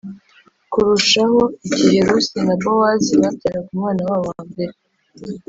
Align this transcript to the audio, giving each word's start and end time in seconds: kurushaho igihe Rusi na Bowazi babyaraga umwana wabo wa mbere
kurushaho 0.71 1.41
igihe 1.67 1.97
Rusi 2.07 2.37
na 2.47 2.55
Bowazi 2.61 3.13
babyaraga 3.21 3.67
umwana 3.73 4.01
wabo 4.09 4.25
wa 4.31 4.41
mbere 4.49 4.73